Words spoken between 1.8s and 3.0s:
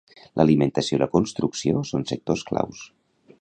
són sectors claus.